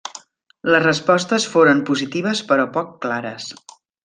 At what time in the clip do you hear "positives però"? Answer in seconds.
1.91-2.67